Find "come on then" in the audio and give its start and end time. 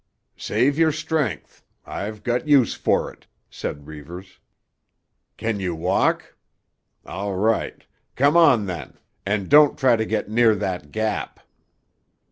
8.15-8.97